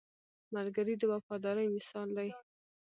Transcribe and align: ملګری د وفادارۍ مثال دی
ملګری 0.55 0.93
د 0.97 1.03
وفادارۍ 1.13 1.67
مثال 1.75 2.07
دی 2.17 2.29